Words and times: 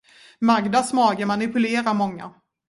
Magdas 0.39 0.93
mage 0.93 1.25
manipulerar 1.25 1.93
många. 1.93 2.33